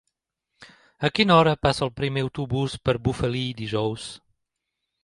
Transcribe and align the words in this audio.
A 1.09 1.11
quina 1.17 1.35
hora 1.41 1.53
passa 1.67 1.85
el 1.89 1.93
primer 2.01 2.25
autobús 2.29 2.79
per 2.89 2.99
Bufali 3.09 3.47
dijous? 3.63 4.13